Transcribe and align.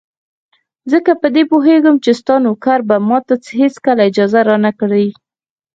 ځکه 0.91 1.11
په 1.21 1.27
دې 1.35 1.43
پوهېدم 1.51 1.95
چې 2.03 2.11
ستا 2.19 2.35
نوکر 2.45 2.79
به 2.89 2.97
ماته 3.09 3.35
هېڅکله 3.61 4.01
اجازه 4.09 4.39
را 4.47 4.57
نه 4.65 4.71
کړي. 4.79 5.07